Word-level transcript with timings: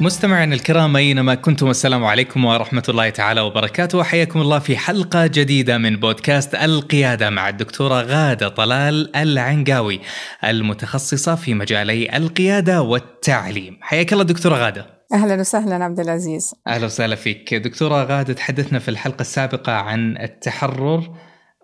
مستمعينا 0.00 0.54
الكرام 0.54 0.96
أينما 0.96 1.34
كنتم 1.34 1.70
السلام 1.70 2.04
عليكم 2.04 2.44
ورحمة 2.44 2.82
الله 2.88 3.10
تعالى 3.10 3.40
وبركاته. 3.40 3.98
وحياكم 3.98 4.40
الله 4.40 4.58
في 4.58 4.76
حلقة 4.76 5.26
جديدة 5.26 5.78
من 5.78 5.96
بودكاست 5.96 6.54
القيادة 6.54 7.30
مع 7.30 7.48
الدكتورة 7.48 8.00
غادة 8.02 8.48
طلال 8.48 9.16
العنقاوي 9.16 10.00
المتخصصة 10.44 11.34
في 11.34 11.54
مجالي 11.54 12.16
القيادة 12.16 12.82
والتعليم. 12.82 13.78
حياك 13.80 14.12
الله 14.12 14.24
دكتورة 14.24 14.54
غادة. 14.54 14.86
أهلا 15.12 15.40
وسهلا 15.40 15.84
عبد 15.84 16.00
العزيز. 16.00 16.54
أهلا 16.66 16.86
وسهلا 16.86 17.16
فيك. 17.16 17.54
دكتورة 17.54 18.04
غادة 18.04 18.32
تحدثنا 18.32 18.78
في 18.78 18.88
الحلقة 18.88 19.20
السابقة 19.20 19.72
عن 19.72 20.16
التحرر 20.16 21.10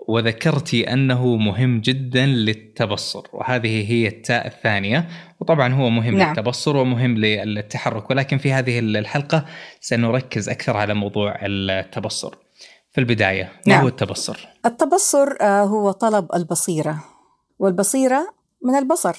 وذكرتي 0.08 0.92
أنه 0.92 1.36
مهم 1.36 1.80
جدا 1.80 2.26
للتبصر 2.26 3.26
وهذه 3.32 3.92
هي 3.92 4.08
التاء 4.08 4.46
الثانية 4.46 5.08
وطبعا 5.40 5.74
هو 5.74 5.90
مهم 5.90 6.16
نعم. 6.16 6.28
للتبصر 6.28 6.76
ومهم 6.76 7.16
للتحرك 7.18 8.10
ولكن 8.10 8.38
في 8.38 8.52
هذه 8.52 8.78
الحلقة 8.78 9.44
سنركز 9.80 10.48
أكثر 10.48 10.76
على 10.76 10.94
موضوع 10.94 11.38
التبصر. 11.42 12.34
في 12.96 13.00
البداية 13.00 13.44
ما 13.44 13.72
نعم. 13.72 13.82
هو 13.82 13.88
التبصر؟ 13.88 14.48
التبصر 14.66 15.28
آه، 15.40 15.62
هو 15.62 15.90
طلب 15.90 16.34
البصيرة 16.34 17.04
والبصيرة 17.58 18.34
من 18.62 18.74
البصر 18.74 19.16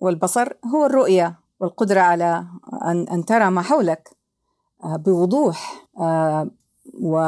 والبصر 0.00 0.52
هو 0.74 0.86
الرؤية 0.86 1.34
والقدرة 1.60 2.00
على 2.00 2.44
ان 2.84 3.06
أن 3.12 3.24
ترى 3.24 3.50
ما 3.50 3.62
حولك 3.62 4.08
آه، 4.84 4.96
بوضوح 4.96 5.86
آه، 6.00 6.50
و 7.00 7.20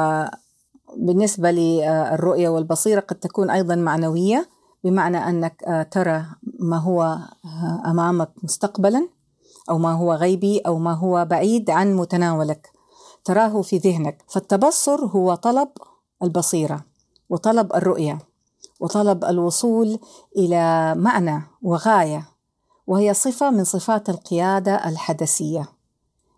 بالنسبة 0.97 1.51
للرؤية 1.51 2.48
والبصيرة 2.48 3.01
قد 3.01 3.17
تكون 3.17 3.51
أيضا 3.51 3.75
معنوية 3.75 4.48
بمعنى 4.85 5.29
أنك 5.29 5.65
آه، 5.65 5.83
ترى 5.83 6.25
ما 6.61 6.79
هو 6.79 7.03
آه، 7.03 7.83
أمامك 7.87 8.31
مستقبلا 8.43 9.09
أو 9.70 9.79
ما 9.79 9.93
هو 9.93 10.13
غيبي 10.13 10.59
أو 10.59 10.79
ما 10.79 10.93
هو 10.93 11.25
بعيد 11.25 11.70
عن 11.70 11.95
متناولك. 11.95 12.70
تراه 13.25 13.63
في 13.63 13.79
ذهنك. 13.79 14.25
فالتبصر 14.29 15.05
هو 15.05 15.35
طلب 15.35 15.69
البصيرة 16.23 16.85
وطلب 17.31 17.75
الرؤية 17.75 18.19
وطلب 18.81 19.25
الوصول 19.25 19.98
إلى 20.37 20.95
معنى 20.95 21.43
وغاية 21.63 22.29
وهي 22.87 23.15
صفة 23.15 23.51
من 23.51 23.65
صفات 23.65 24.09
القيادة 24.09 24.89
الحدثية 24.89 25.69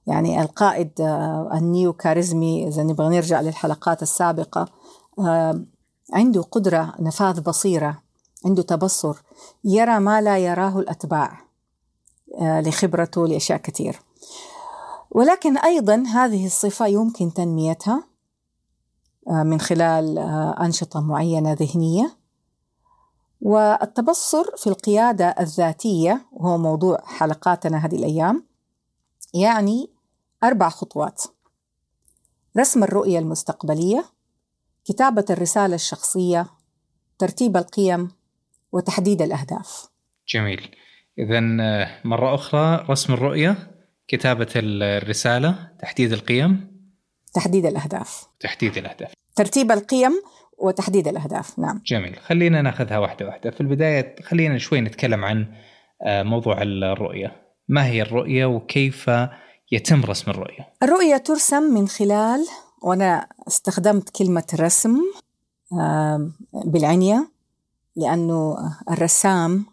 يعني 0.07 0.43
القائد 0.43 1.01
آه، 1.01 1.51
النيو 1.55 1.93
كاريزمي 1.93 2.69
إذا 2.69 2.83
نبغى 2.83 3.17
نرجع 3.17 3.41
للحلقات 3.41 4.03
السابقة 4.03 4.69
آه، 5.19 5.65
عنده 6.13 6.43
قدرة 6.43 6.95
نفاذ 6.99 7.41
بصيرة 7.41 8.03
عنده 8.45 8.63
تبصر 8.63 9.23
يرى 9.65 9.99
ما 9.99 10.21
لا 10.21 10.39
يراه 10.39 10.79
الأتباع 10.79 11.45
آه، 12.41 12.61
لخبرته 12.61 13.27
لأشياء 13.27 13.59
كثير. 13.59 14.01
ولكن 15.11 15.59
أيضا 15.59 16.05
هذه 16.15 16.47
الصفة 16.47 16.87
يمكن 16.87 17.35
تنميتها 17.35 18.05
من 19.27 19.61
خلال 19.61 20.19
أنشطة 20.59 21.01
معينة 21.01 21.53
ذهنية. 21.53 22.17
والتبصر 23.45 24.57
في 24.57 24.67
القيادة 24.67 25.27
الذاتية 25.41 26.27
وهو 26.33 26.59
موضوع 26.59 26.99
حلقاتنا 27.05 27.87
هذه 27.87 27.97
الأيام 27.97 28.45
يعني 29.35 29.91
أربع 30.45 30.69
خطوات. 30.69 31.23
رسم 32.59 32.85
الرؤية 32.85 33.19
المستقبلية 33.19 34.05
كتابة 34.85 35.25
الرسالة 35.31 35.75
الشخصية 35.75 36.47
ترتيب 37.19 37.57
القيم 37.57 38.11
وتحديد 38.73 39.23
الأهداف. 39.23 39.89
جميل. 40.29 40.69
إذا 41.19 41.41
مرة 42.05 42.35
أخرى 42.35 42.87
رسم 42.91 43.13
الرؤية 43.13 43.57
كتابة 44.09 44.49
الرسالة 44.57 45.71
تحديد 45.79 46.13
القيم. 46.13 46.75
تحديد 47.35 47.67
الأهداف. 47.67 48.27
تحديد 48.41 48.79
الأهداف. 48.79 49.13
ترتيب 49.35 49.73
القيم 49.73 50.13
وتحديد 50.59 51.09
الأهداف. 51.09 51.59
نعم. 51.59 51.83
جميل. 51.87 52.17
خلينا 52.17 52.63
ناخذها 52.63 52.99
واحدة 52.99 53.27
واحدة. 53.27 53.51
في 53.51 53.61
البداية 53.61 54.17
خلينا 54.23 54.59
شوي 54.59 54.81
نتكلم 54.81 55.25
عن 55.25 55.55
آه، 56.03 56.23
موضوع 56.23 56.63
الرؤية. 56.63 57.45
ما 57.69 57.87
هي 57.87 58.03
الرؤية 58.03 58.45
وكيف 58.45 59.11
يتم 59.75 60.05
رسم 60.05 60.31
الرؤية؟ 60.31 60.69
الرؤية 60.83 61.17
ترسم 61.17 61.63
من 61.63 61.89
خلال 61.89 62.47
وأنا 62.83 63.29
استخدمت 63.49 64.11
كلمة 64.11 64.47
رسم 64.55 65.01
بالعنية 66.65 67.29
لأنه 67.97 68.57
الرسام 68.91 69.67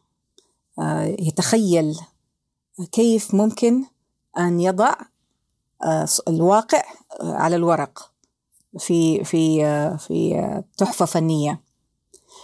يتخيل 1.19 1.99
كيف 2.91 3.35
ممكن 3.35 3.83
أن 4.37 4.59
يضع 4.59 4.95
الواقع 6.27 6.83
على 7.21 7.55
الورق 7.55 8.11
في 8.79 9.23
في 9.23 9.63
في 9.97 10.63
تحفة 10.77 11.05
فنية 11.05 11.61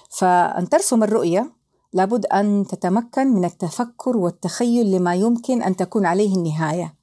فأن 0.09 0.69
ترسم 0.69 1.03
الرؤية 1.03 1.51
لابد 1.93 2.25
أن 2.25 2.65
تتمكن 2.69 3.27
من 3.27 3.45
التفكر 3.45 4.17
والتخيل 4.17 4.91
لما 4.91 5.15
يمكن 5.15 5.61
أن 5.61 5.75
تكون 5.75 6.05
عليه 6.05 6.35
النهاية 6.35 6.96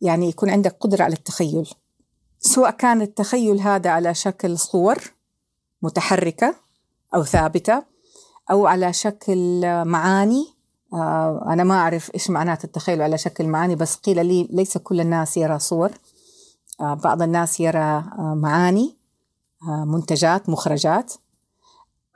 يعني 0.00 0.28
يكون 0.28 0.50
عندك 0.50 0.76
قدرة 0.80 1.02
على 1.02 1.14
التخيل. 1.14 1.70
سواء 2.38 2.70
كان 2.70 3.02
التخيل 3.02 3.60
هذا 3.60 3.90
على 3.90 4.14
شكل 4.14 4.58
صور 4.58 4.98
متحركة 5.82 6.54
أو 7.14 7.24
ثابتة 7.24 7.82
أو 8.50 8.66
على 8.66 8.92
شكل 8.92 9.60
معاني 9.84 10.54
آه، 10.94 11.46
أنا 11.46 11.64
ما 11.64 11.74
أعرف 11.74 12.14
إيش 12.14 12.30
معنات 12.30 12.64
التخيل 12.64 13.02
على 13.02 13.18
شكل 13.18 13.46
معاني 13.46 13.74
بس 13.74 13.96
قيل 13.96 14.26
لي 14.26 14.48
ليس 14.50 14.78
كل 14.78 15.00
الناس 15.00 15.36
يرى 15.36 15.58
صور. 15.58 15.90
آه، 16.80 16.94
بعض 16.94 17.22
الناس 17.22 17.60
يرى 17.60 17.78
آه، 17.78 18.38
معاني 18.42 18.96
منتجات 19.86 20.48
مخرجات 20.48 21.12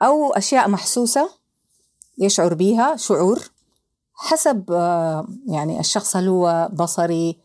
أو 0.01 0.33
أشياء 0.33 0.69
محسوسة 0.69 1.29
يشعر 2.17 2.53
بها 2.53 2.95
شعور 2.95 3.51
حسب 4.13 4.65
يعني 5.47 5.79
الشخص 5.79 6.15
هل 6.15 6.27
هو 6.27 6.69
بصري 6.73 7.39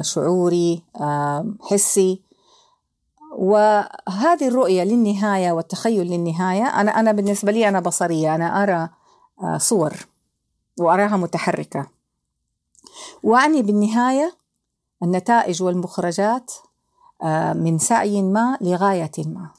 شعوري 0.00 0.82
آه، 1.00 1.54
حسي. 1.60 2.22
وهذه 3.32 4.48
الرؤية 4.48 4.82
للنهاية 4.82 5.52
والتخيل 5.52 6.06
للنهاية 6.06 6.80
أنا 6.80 7.00
أنا 7.00 7.12
بالنسبة 7.12 7.52
لي 7.52 7.68
أنا 7.68 7.80
بصرية 7.80 8.34
أنا 8.34 8.62
أرى 8.62 8.88
آه، 9.42 9.58
صور 9.58 9.92
وأراها 10.80 11.16
متحركة. 11.16 11.86
وأعني 13.22 13.62
بالنهاية 13.62 14.36
النتائج 15.02 15.62
والمخرجات 15.62 16.52
من 17.54 17.78
سعي 17.78 18.22
ما 18.22 18.58
لغاية 18.60 19.10
ما. 19.18 19.50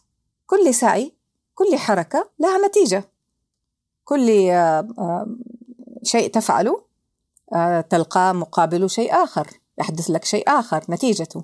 كل 0.48 0.74
سعي 0.74 1.14
كل 1.56 1.78
حركة 1.78 2.30
لها 2.40 2.68
نتيجة. 2.68 3.04
كل 4.06 4.28
شيء 6.04 6.32
تفعله 6.32 6.82
تلقى 7.90 8.36
مقابله 8.36 8.88
شيء 8.88 9.24
آخر. 9.24 9.61
يحدث 9.82 10.10
لك 10.10 10.26
شيء 10.26 10.50
آخر 10.50 10.84
نتيجته. 10.90 11.44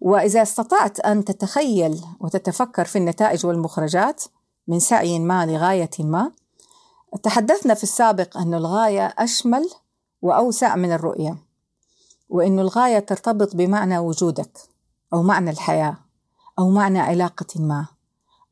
وإذا 0.00 0.42
استطعت 0.42 1.00
أن 1.00 1.24
تتخيل 1.24 2.00
وتتفكر 2.20 2.84
في 2.84 2.98
النتائج 2.98 3.46
والمخرجات 3.46 4.24
من 4.68 4.80
سعي 4.80 5.18
ما 5.18 5.46
لغاية 5.46 5.90
ما 5.98 6.30
تحدثنا 7.22 7.74
في 7.74 7.82
السابق 7.82 8.36
أن 8.36 8.54
الغاية 8.54 9.14
أشمل 9.18 9.70
وأوسع 10.22 10.76
من 10.76 10.92
الرؤية 10.92 11.36
وأن 12.28 12.58
الغاية 12.58 12.98
ترتبط 12.98 13.56
بمعنى 13.56 13.98
وجودك 13.98 14.58
أو 15.12 15.22
معنى 15.22 15.50
الحياة 15.50 15.96
أو 16.58 16.70
معنى 16.70 16.98
علاقة 16.98 17.46
ما 17.56 17.86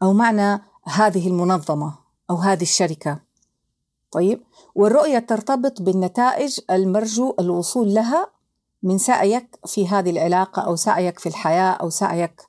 أو 0.02 0.12
معنى 0.12 0.62
هذه 0.84 1.28
المنظمة 1.28 1.94
أو 2.30 2.36
هذه 2.36 2.62
الشركة. 2.62 3.20
طيب؟ 4.12 4.42
والرؤية 4.74 5.18
ترتبط 5.18 5.82
بالنتائج 5.82 6.60
المرجو 6.70 7.34
الوصول 7.40 7.94
لها 7.94 8.30
من 8.82 8.98
سعيك 8.98 9.58
في 9.66 9.88
هذه 9.88 10.10
العلاقة 10.10 10.62
أو 10.62 10.76
سعيك 10.76 11.18
في 11.18 11.28
الحياة 11.28 11.70
أو 11.70 11.90
سعيك 11.90 12.42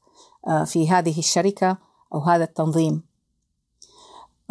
آه، 0.47 0.63
في 0.63 0.89
هذه 0.89 1.19
الشركة 1.19 1.77
أو 2.13 2.19
هذا 2.19 2.43
التنظيم. 2.43 3.03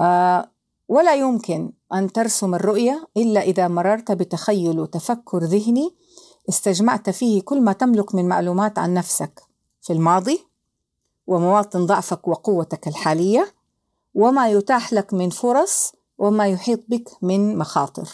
آه، 0.00 0.50
ولا 0.88 1.14
يمكن 1.14 1.72
أن 1.92 2.12
ترسم 2.12 2.54
الرؤية 2.54 3.08
إلا 3.16 3.40
إذا 3.40 3.68
مررت 3.68 4.12
بتخيل 4.12 4.80
وتفكر 4.80 5.38
ذهني 5.38 5.96
استجمعت 6.48 7.10
فيه 7.10 7.42
كل 7.42 7.60
ما 7.60 7.72
تملك 7.72 8.14
من 8.14 8.28
معلومات 8.28 8.78
عن 8.78 8.94
نفسك 8.94 9.42
في 9.80 9.92
الماضي 9.92 10.46
ومواطن 11.26 11.86
ضعفك 11.86 12.28
وقوتك 12.28 12.88
الحالية 12.88 13.54
وما 14.14 14.48
يتاح 14.48 14.92
لك 14.92 15.14
من 15.14 15.30
فرص 15.30 15.92
وما 16.18 16.48
يحيط 16.48 16.80
بك 16.88 17.10
من 17.22 17.58
مخاطر. 17.58 18.08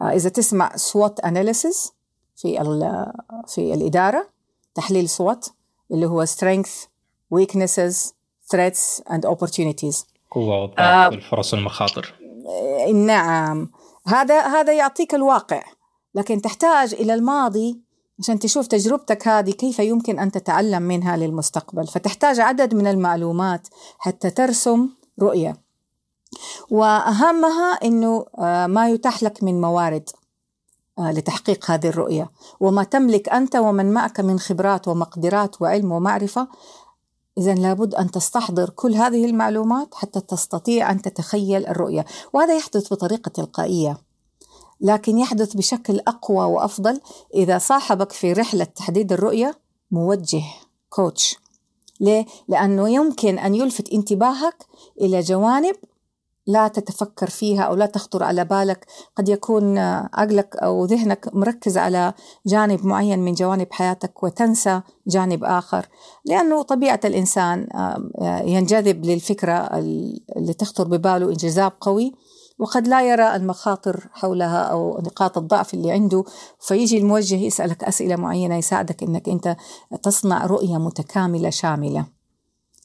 آه، 0.00 0.10
إذا 0.10 0.28
تسمع 0.28 0.72
SWOT 0.76 1.26
analysis 1.26 1.92
في 2.42 3.12
في 3.46 3.74
الإدارة 3.74 4.28
تحليل 4.74 5.08
SWOT 5.08 5.50
اللي 5.90 6.06
هو 6.06 6.26
strength 6.26 6.86
weaknesses 7.34 8.12
threats 8.54 9.02
and 9.10 9.20
opportunities. 9.26 10.04
قوة 10.30 10.62
والضعف 10.62 10.78
آه 10.78 11.08
والفرص 11.08 11.54
والمخاطر. 11.54 12.14
نعم. 12.94 13.70
هذا 14.06 14.40
هذا 14.40 14.72
يعطيك 14.72 15.14
الواقع. 15.14 15.62
لكن 16.14 16.42
تحتاج 16.42 16.94
إلى 16.94 17.14
الماضي 17.14 17.80
عشان 18.18 18.38
تشوف 18.38 18.66
تجربتك 18.66 19.28
هذه 19.28 19.50
كيف 19.50 19.78
يمكن 19.78 20.18
أن 20.18 20.32
تتعلم 20.32 20.82
منها 20.82 21.16
للمستقبل. 21.16 21.86
فتحتاج 21.86 22.40
عدد 22.40 22.74
من 22.74 22.86
المعلومات 22.86 23.68
حتى 23.98 24.30
ترسم 24.30 24.88
رؤية. 25.20 25.56
وأهمها 26.70 27.72
أنه 27.84 28.26
آه، 28.38 28.66
ما 28.66 28.88
يتاح 28.88 29.22
لك 29.22 29.42
من 29.42 29.60
موارد. 29.60 30.10
لتحقيق 31.10 31.70
هذه 31.70 31.88
الرؤية. 31.88 32.30
وما 32.60 32.84
تملك 32.84 33.28
أنت 33.28 33.56
ومن 33.56 33.92
معك 33.92 34.20
من 34.20 34.38
خبرات 34.38 34.88
ومقدرات 34.88 35.62
وعلم 35.62 35.92
ومعرفة 35.92 36.48
إذا 37.38 37.54
لابد 37.54 37.94
أن 37.94 38.10
تستحضر 38.10 38.70
كل 38.70 38.94
هذه 38.94 39.24
المعلومات 39.24 39.94
حتى 39.94 40.20
تستطيع 40.20 40.90
أن 40.90 41.02
تتخيل 41.02 41.66
الرؤية. 41.66 42.04
وهذا 42.32 42.56
يحدث 42.56 42.92
بطريقة 42.92 43.28
تلقائية 43.28 43.98
لكن 44.82 45.18
يحدث 45.18 45.56
بشكل 45.56 46.00
أقوى 46.06 46.44
وأفضل 46.44 47.00
إذا 47.34 47.58
صاحبك 47.58 48.12
في 48.12 48.32
رحلة 48.32 48.64
تحديد 48.64 49.12
الرؤية 49.12 49.58
موجه 49.90 50.42
كوتش 50.88 51.36
ليه؟ 52.00 52.26
لأنه 52.48 52.88
يمكن 52.88 53.38
أن 53.38 53.54
يلفت 53.54 53.92
انتباهك 53.92 54.66
إلى 55.00 55.20
جوانب 55.20 55.74
لا 56.46 56.68
تتفكر 56.68 57.30
فيها 57.30 57.62
أو 57.62 57.74
لا 57.74 57.86
تخطر 57.86 58.22
على 58.22 58.44
بالك. 58.44 58.86
قد 59.16 59.28
يكون 59.28 59.78
عقلك 59.78 60.56
أو 60.56 60.84
ذهنك 60.84 61.28
مركز 61.34 61.78
على 61.78 62.14
جانب 62.46 62.86
معين 62.86 63.18
من 63.18 63.34
جوانب 63.34 63.66
حياتك 63.70 64.22
وتنسى 64.22 64.80
جانب 65.06 65.44
آخر 65.44 65.86
لأنه 66.24 66.62
طبيعة 66.62 67.00
الإنسان 67.04 67.68
ينجذب 68.44 69.04
للفكرة 69.04 69.52
اللي 70.36 70.54
تخطر 70.58 70.84
بباله 70.84 71.28
انجذاب 71.28 71.72
قوي 71.80 72.12
وقد 72.58 72.88
لا 72.88 73.02
يرى 73.02 73.36
المخاطر 73.36 74.08
حولها 74.12 74.62
أو 74.62 74.98
نقاط 74.98 75.38
الضعف 75.38 75.74
اللي 75.74 75.90
عنده 75.90 76.24
فيجي 76.60 76.98
الموجه 76.98 77.34
يسألك 77.34 77.84
أسئلة 77.84 78.16
معينة 78.16 78.56
يساعدك 78.56 79.02
إنك 79.02 79.28
أنت 79.28 79.56
تصنع 80.02 80.46
رؤية 80.46 80.76
متكاملة 80.78 81.50
شاملة 81.50 82.06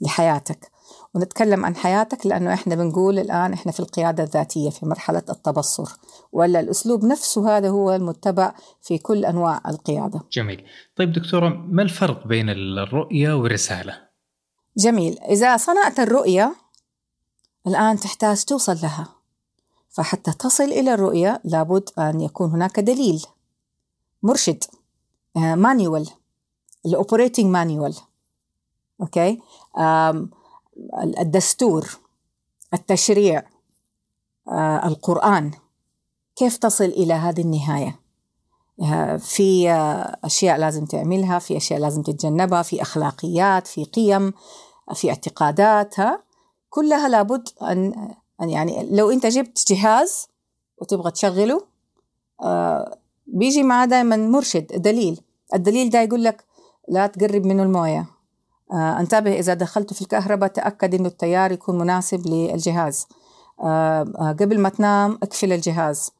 لحياتك. 0.01 0.71
ونتكلم 1.13 1.65
عن 1.65 1.75
حياتك 1.75 2.25
لأنه 2.25 2.53
إحنا 2.53 2.75
بنقول 2.75 3.19
الآن 3.19 3.53
إحنا 3.53 3.71
في 3.71 3.79
القيادة 3.79 4.23
الذاتية 4.23 4.69
في 4.69 4.85
مرحلة 4.85 5.23
التبصر. 5.29 5.97
ولا 6.31 6.59
الأسلوب 6.59 7.05
نفسه 7.05 7.57
هذا 7.57 7.69
هو 7.69 7.95
المتبع 7.95 8.53
في 8.81 8.97
كل 8.97 9.25
أنواع 9.25 9.61
القيادة. 9.67 10.21
جميل. 10.31 10.65
طيب 10.95 11.13
دكتورة 11.13 11.49
ما 11.49 11.81
الفرق 11.81 12.27
بين 12.27 12.49
الرؤية 12.49 13.33
والرسالة؟ 13.33 14.07
جميل. 14.77 15.19
إذا 15.19 15.57
صنعت 15.57 15.99
الرؤية 15.99 16.55
الآن 17.67 17.97
تحتاج 17.97 18.43
توصل 18.43 18.77
لها. 18.83 19.07
فحتى 19.89 20.31
تصل 20.31 20.63
إلى 20.63 20.93
الرؤية 20.93 21.41
لابد 21.43 21.89
أن 21.99 22.21
يكون 22.21 22.51
هناك 22.51 22.79
دليل. 22.79 23.25
مرشد. 24.23 24.63
manual. 25.35 26.09
ال 26.85 26.91
operating 26.91 27.45
manual. 27.45 27.95
Okay؟ 29.01 29.41
الدستور 31.19 31.99
التشريع 32.73 33.43
آه، 34.47 34.87
القرآن. 34.87 35.51
كيف 36.35 36.57
تصل 36.57 36.83
إلى 36.83 37.13
هذه 37.13 37.41
النهاية؟ 37.41 37.99
آه، 38.81 39.17
في 39.17 39.71
آه، 39.71 40.17
أشياء 40.23 40.57
لازم 40.57 40.85
تعملها 40.85 41.39
في 41.39 41.57
أشياء 41.57 41.79
لازم 41.79 42.01
تتجنبها 42.01 42.61
في 42.61 42.81
أخلاقيات 42.81 43.67
في 43.67 43.83
قيم 43.83 44.33
في 44.93 45.09
اعتقادات 45.09 45.99
ها؟ 45.99 46.23
كلها 46.69 47.09
لابد 47.09 47.49
أن 47.61 48.11
يعني 48.39 48.89
لو 48.91 49.11
أنت 49.11 49.25
جبت 49.25 49.71
جهاز 49.71 50.27
وتبغى 50.77 51.11
تشغله 51.11 51.61
بيجي 53.27 53.63
معاه 53.63 53.85
دائما 53.85 54.17
مرشد 54.17 54.67
دليل. 54.67 55.21
الدليل 55.53 55.89
ده 55.89 56.01
يقول 56.01 56.23
لك 56.23 56.43
لا 56.87 57.07
تقرب 57.07 57.45
منه 57.45 57.63
الموية. 57.63 57.99
آه، 57.99 58.16
انتبه 58.73 59.39
إذا 59.39 59.53
دخلت 59.53 59.93
في 59.93 60.01
الكهرباء 60.01 60.49
تأكد 60.49 60.93
إنه 60.93 61.07
التيار 61.07 61.51
يكون 61.51 61.77
مناسب 61.77 62.27
للجهاز. 62.27 63.07
آه، 63.63 64.05
آه، 64.19 64.35
قبل 64.39 64.59
ما 64.59 64.69
تنام 64.69 65.19
اقفل 65.23 65.53
الجهاز 65.53 66.11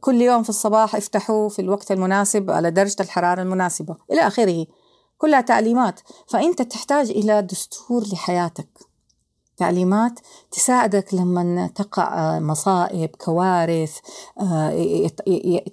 كل 0.00 0.22
يوم 0.22 0.42
في 0.42 0.48
الصباح 0.48 0.96
افتحه 0.96 1.48
في 1.48 1.58
الوقت 1.62 1.92
المناسب 1.92 2.50
على 2.50 2.70
درجة 2.70 2.96
الحرارة 3.00 3.42
المناسبة 3.42 3.96
إلى 4.12 4.20
آخره. 4.20 4.66
كلها 5.18 5.40
تعليمات. 5.40 6.00
فأنت 6.26 6.62
تحتاج 6.62 7.10
إلى 7.10 7.42
دستور 7.42 8.02
لحياتك. 8.12 8.68
تعليمات 9.56 10.12
تساعدك 10.50 11.14
لما 11.14 11.70
تقع 11.74 12.38
مصائب 12.38 13.08
كوارث 13.08 13.98
آه، 14.40 15.08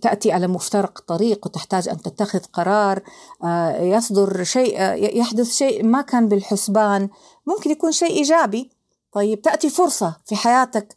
تأتي 0.02 0.32
على 0.32 0.48
مفترق 0.48 1.00
طريق 1.08 1.46
وتحتاج 1.46 1.90
أن 1.90 2.02
تتخذ 2.02 2.40
قرار 2.54 3.04
آه، 3.44 3.82
يصدر 3.82 4.44
شيء 4.44 4.80
آه، 4.80 4.94
يحدث 4.94 5.56
شيء 5.56 5.86
ما 5.86 6.02
كان 6.02 6.28
بالحسبان. 6.28 7.10
ممكن 7.48 7.72
يكون 7.72 7.92
شيء 7.92 8.12
إيجابي. 8.12 8.70
طيب 9.14 9.42
تأتي 9.42 9.70
فرصة 9.70 10.16
في 10.26 10.36
حياتك 10.36 10.96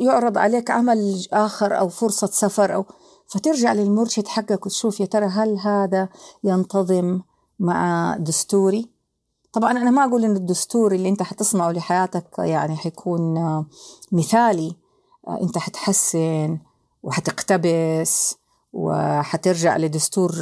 يعرض 0.00 0.38
عليك 0.38 0.70
عمل 0.70 1.26
آخر 1.32 1.78
أو 1.78 1.88
فرصة 1.88 2.26
سفر 2.26 2.74
أو 2.74 2.84
فترجع 3.26 3.72
للمرشد 3.72 4.28
حقك 4.28 4.66
وتشوف 4.66 5.00
يا 5.00 5.06
ترى 5.06 5.26
هل 5.26 5.58
هذا 5.58 6.08
ينتظم 6.44 7.20
مع 7.58 8.16
دستوري؟ 8.20 8.93
طبعا 9.54 9.72
أنا 9.72 9.90
ما 9.90 10.04
أقول 10.04 10.24
إن 10.24 10.36
الدستور 10.36 10.92
اللي 10.92 11.08
أنت 11.08 11.22
حتصنعه 11.22 11.70
لحياتك 11.70 12.38
يعني 12.38 12.76
حيكون 12.76 13.34
مثالي. 14.12 14.76
أنت 15.42 15.58
حتحسن 15.58 16.58
وحتقتبس 17.02 18.36
وحترجع 18.72 19.76
لدستور 19.76 20.32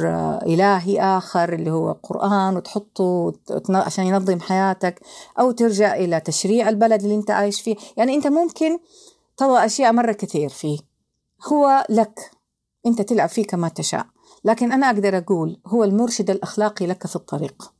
إلهي 0.45 1.01
آخر 1.01 1.53
اللي 1.53 1.71
هو 1.71 1.91
القرآن 1.91 2.55
وتحطه 2.55 3.33
عشان 3.69 4.05
ينظم 4.05 4.39
حياتك 4.39 5.01
أو 5.39 5.51
ترجع 5.51 5.95
إلى 5.95 6.19
تشريع 6.19 6.69
البلد 6.69 7.03
اللي 7.03 7.15
أنت 7.15 7.31
عايش 7.31 7.61
فيه. 7.61 7.75
يعني 7.97 8.15
أنت 8.15 8.27
ممكن 8.27 8.79
تضع 9.37 9.65
أشياء 9.65 9.93
مرة 9.93 10.11
كثير 10.11 10.49
فيه. 10.49 10.77
هو 11.51 11.85
لك. 11.89 12.31
أنت 12.85 13.01
تلعب 13.01 13.29
فيه 13.29 13.47
كما 13.47 13.69
تشاء. 13.69 14.05
لكن 14.45 14.71
أنا 14.71 14.87
أقدر 14.87 15.17
أقول 15.17 15.59
هو 15.67 15.83
المرشد 15.83 16.29
الأخلاقي 16.29 16.87
لك 16.87 17.07
في 17.07 17.15
الطريق. 17.15 17.73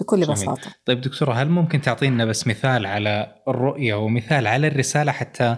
بكل 0.00 0.20
جميل. 0.20 0.32
بساطة. 0.32 0.74
طيب 0.84 1.00
دكتوره 1.00 1.32
هل 1.32 1.48
ممكن 1.48 1.80
تعطينا 1.80 2.24
بس 2.24 2.46
مثال 2.46 2.86
على 2.86 3.34
الرؤية 3.48 3.94
ومثال 3.94 4.46
على 4.46 4.66
الرسالة 4.66 5.12
حتى 5.12 5.56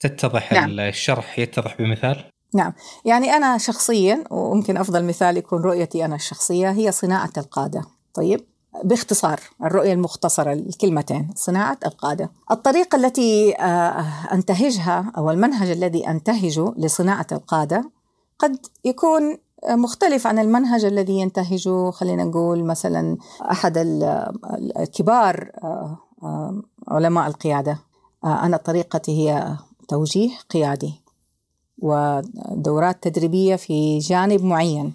تتضح 0.00 0.52
نعم. 0.52 0.80
الشرح 0.80 1.38
يتضح 1.38 1.76
بمثال؟ 1.78 2.24
نعم. 2.54 2.72
يعني 3.04 3.30
أنا 3.30 3.58
شخصيا 3.58 4.24
وممكن 4.30 4.76
أفضل 4.76 5.04
مثال 5.04 5.36
يكون 5.36 5.62
رؤيتي 5.62 6.04
أنا 6.04 6.14
الشخصية 6.14 6.70
هي 6.70 6.92
صناعة 6.92 7.32
القادة. 7.36 7.82
طيب؟ 8.14 8.40
باختصار 8.84 9.40
الرؤية 9.64 9.92
المختصرة 9.92 10.52
الكلمتين 10.52 11.30
صناعة 11.34 11.78
القادة. 11.86 12.30
الطريقة 12.50 12.96
التي 12.96 13.54
آه، 13.56 14.04
أنتهجها 14.32 15.12
أو 15.16 15.30
المنهج 15.30 15.70
الذي 15.70 16.08
أنتهجه 16.08 16.74
لصناعة 16.76 17.26
القادة 17.32 17.90
قد 18.38 18.66
يكون 18.84 19.38
مختلف 19.66 20.26
عن 20.26 20.38
المنهج 20.38 20.84
الذي 20.84 21.12
ينتهجه 21.12 21.90
خلينا 21.90 22.24
نقول 22.24 22.64
مثلا 22.64 23.16
أحد 23.50 23.78
الكبار 24.78 25.50
آه، 25.62 25.98
آه، 26.22 26.62
علماء 26.88 27.26
القيادة. 27.26 27.78
آه، 28.24 28.44
أنا 28.44 28.56
طريقتي 28.56 29.12
هي 29.12 29.56
توجيه 29.88 30.30
قيادي 30.50 30.94
ودورات 31.78 33.02
تدريبية 33.02 33.56
في 33.56 33.98
جانب 33.98 34.44
معين 34.44 34.92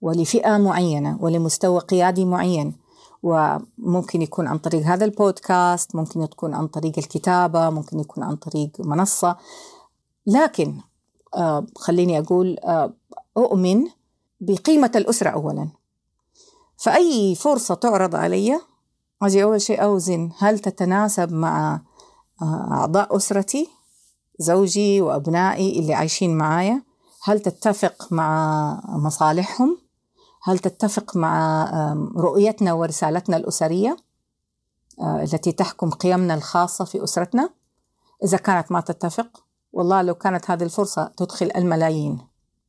ولفئة 0.00 0.56
معينة 0.56 1.18
ولمستوى 1.20 1.80
قيادي 1.80 2.24
معين. 2.24 2.86
وممكن 3.22 4.22
يكون 4.22 4.46
عن 4.46 4.58
طريق 4.58 4.82
هذا 4.82 5.04
البودكاست 5.04 5.96
ممكن 5.96 6.22
يكون 6.22 6.54
عن 6.54 6.66
طريق 6.66 6.92
الكتابة 6.98 7.70
ممكن 7.70 8.00
يكون 8.00 8.24
عن 8.24 8.36
طريق 8.36 8.70
منصة. 8.78 9.36
لكن 10.26 10.80
خليني 11.76 12.18
أقول 12.18 12.56
أؤمن 13.36 13.84
بقيمة 14.40 14.92
الأسرة 14.96 15.30
أولا. 15.30 15.68
فأي 16.76 17.34
فرصة 17.34 17.74
تعرض 17.74 18.14
علي 18.14 18.60
أجي 19.22 19.42
أول 19.42 19.60
شيء 19.60 19.82
أوزن 19.82 20.30
هل 20.38 20.58
تتناسب 20.58 21.32
مع 21.32 21.80
آه، 22.42 22.68
أعضاء 22.70 23.16
أسرتي 23.16 23.68
زوجي 24.38 25.00
وأبنائي 25.00 25.78
اللي 25.78 25.94
عايشين 25.94 26.36
معايا؟ 26.38 26.82
هل 27.22 27.40
تتفق 27.40 28.12
مع 28.12 28.80
مصالحهم؟ 28.88 29.78
هل 30.42 30.58
تتفق 30.58 31.16
مع 31.16 31.66
رؤيتنا 32.16 32.72
ورسالتنا 32.72 33.36
الأسرية 33.36 33.96
آه، 35.00 35.22
التي 35.22 35.52
تحكم 35.52 35.90
قيمنا 35.90 36.34
الخاصة 36.34 36.84
في 36.84 37.04
أسرتنا؟ 37.04 37.50
إذا 38.24 38.36
كانت 38.36 38.72
ما 38.72 38.80
تتفق 38.80 39.44
والله 39.72 40.02
لو 40.02 40.14
كانت 40.14 40.50
هذه 40.50 40.62
الفرصة 40.62 41.12
تدخل 41.16 41.50
الملايين. 41.56 42.18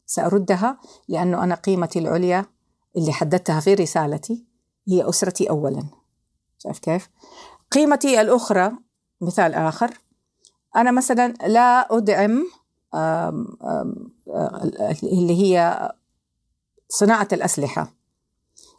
سأردها 0.07 0.77
لأنه 1.07 1.43
أنا 1.43 1.55
قيمتي 1.55 1.99
العليا 1.99 2.45
اللي 2.97 3.13
حددتها 3.13 3.59
في 3.59 3.73
رسالتي 3.73 4.45
هي 4.87 5.09
أسرتي 5.09 5.49
أولا. 5.49 5.83
شايف 6.57 6.79
كيف؟ 6.79 7.09
قيمتي 7.71 8.21
الأخرى 8.21 8.71
مثال 9.21 9.53
آخر 9.53 9.97
أنا 10.75 10.91
مثلا 10.91 11.27
لا 11.47 11.97
أدعم 11.97 12.47
آم 12.95 13.47
آم 13.63 14.11
اللي 15.03 15.41
هي 15.41 15.91
صناعة 16.89 17.27
الأسلحة. 17.33 17.93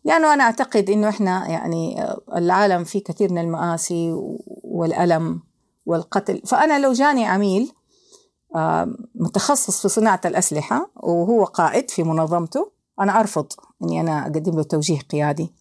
لأنه 0.04 0.34
أنا 0.34 0.44
أعتقد 0.44 0.90
أنه 0.90 1.08
إحنا 1.08 1.48
يعني 1.48 2.06
العالم 2.36 2.84
فيه 2.84 3.04
كثير 3.04 3.32
من 3.32 3.38
المآسي 3.38 4.10
والألم 4.64 5.42
والقتل. 5.86 6.42
فأنا 6.46 6.78
لو 6.78 6.92
جاني 6.92 7.26
عميل 7.26 7.72
متخصص 9.14 9.82
في 9.82 9.88
صناعة 9.88 10.20
الأسلحة 10.24 10.90
وهو 10.96 11.44
قائد 11.44 11.90
في 11.90 12.02
منظمته. 12.02 12.70
أنا 13.00 13.20
أرفض 13.20 13.46
أني 13.82 14.00
أنا 14.00 14.22
أقدم 14.22 14.56
له 14.56 14.62
توجيه 14.62 14.98
قيادي 14.98 15.52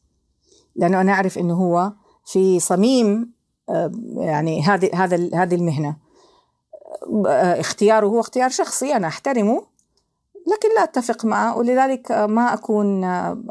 لأنه 0.76 1.02
أنا 1.02 1.12
أعرف 1.12 1.38
أنه 1.38 1.54
هو 1.54 1.94
في 2.26 2.60
صميم 2.60 3.32
يعني 4.16 4.64
هذه 4.64 5.04
هذا 5.04 5.30
هذه 5.34 5.56
المهنة. 5.56 5.96
اختياره 7.60 8.08
هو 8.08 8.20
اختيار 8.20 8.50
شخصي 8.50 8.96
أنا 8.96 9.08
أحترمه 9.08 9.68
لكن 10.48 10.76
لا 10.76 10.84
أتفق 10.84 11.26
معه 11.26 11.58
ولذلك 11.58 12.12
ما 12.12 12.54
أكون 12.54 13.06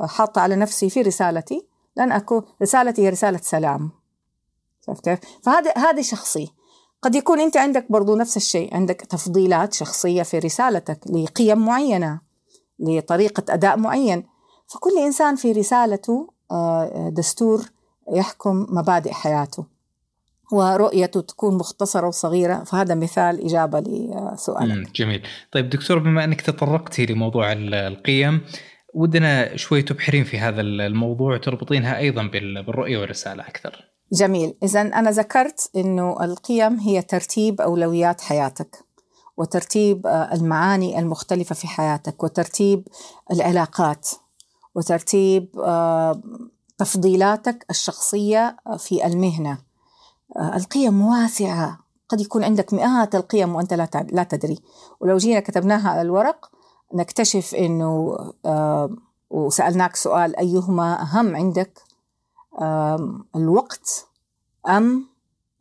حاطة 0.08 0.40
على 0.40 0.56
نفسي 0.56 0.90
في 0.90 1.02
رسالتي. 1.02 1.66
لأن 1.96 2.12
أكون 2.12 2.42
رسالتي 2.62 3.02
هي 3.02 3.08
رسالة 3.08 3.38
سلام. 3.42 3.90
كيف؟ 5.02 5.18
فهذا 5.42 5.72
هذه 5.76 6.00
شخصي. 6.00 6.52
قد 7.06 7.14
يكون 7.14 7.40
أنت 7.40 7.56
عندك 7.56 7.92
برضو 7.92 8.16
نفس 8.16 8.36
الشيء 8.36 8.74
عندك 8.74 9.00
تفضيلات 9.00 9.74
شخصية 9.74 10.22
في 10.22 10.38
رسالتك 10.38 10.98
لقيم 11.10 11.64
معينة 11.66 12.20
لطريقة 12.78 13.54
أداء 13.54 13.76
معين. 13.76 14.24
فكل 14.66 14.90
إنسان 14.98 15.36
في 15.36 15.52
رسالته 15.52 16.28
دستور 17.10 17.62
يحكم 18.12 18.66
مبادئ 18.70 19.12
حياته 19.12 19.66
ورؤيته 20.52 21.20
تكون 21.20 21.54
مختصرة 21.54 22.06
وصغيرة. 22.06 22.64
فهذا 22.64 22.94
مثال 22.94 23.44
إجابة 23.44 23.80
لسؤالك. 23.80 24.92
جميل. 24.92 25.22
طيب 25.52 25.70
دكتور 25.70 25.98
بما 25.98 26.24
أنك 26.24 26.40
تطرقتي 26.40 27.06
لموضوع 27.06 27.52
القيم 27.52 28.40
ودنا 28.94 29.56
شوي 29.56 29.82
تبحرين 29.82 30.24
في 30.24 30.38
هذا 30.38 30.60
الموضوع 30.60 31.34
وتربطينها 31.34 31.98
أيضا 31.98 32.26
بالرؤية 32.26 32.98
والرسالة 32.98 33.42
أكثر. 33.42 33.95
جميل. 34.12 34.54
إذا 34.62 34.80
أنا 34.80 35.10
ذكرت 35.10 35.70
أنه 35.76 36.24
القيم 36.24 36.78
هي 36.78 37.02
ترتيب 37.02 37.60
أولويات 37.60 38.20
حياتك 38.20 38.84
وترتيب 39.36 40.06
المعاني 40.06 40.98
المختلفة 40.98 41.54
في 41.54 41.68
حياتك 41.68 42.22
وترتيب 42.22 42.88
العلاقات 43.32 44.08
وترتيب 44.74 45.48
تفضيلاتك 46.78 47.66
الشخصية 47.70 48.56
في 48.78 49.06
المهنة. 49.06 49.58
القيم 50.38 51.02
واسعة. 51.06 51.78
قد 52.08 52.20
يكون 52.20 52.44
عندك 52.44 52.74
مئات 52.74 53.14
القيم 53.14 53.54
وأنت 53.54 53.74
لا 54.12 54.22
تدري. 54.22 54.58
ولو 55.00 55.16
جينا 55.16 55.40
كتبناها 55.40 55.88
على 55.90 56.02
الورق 56.02 56.50
نكتشف 56.94 57.54
أنه 57.54 58.16
وسألناك 59.30 59.96
سؤال 59.96 60.36
أيهما 60.36 61.02
أهم 61.02 61.36
عندك؟ 61.36 61.85
الوقت 63.36 64.06
أم 64.68 65.06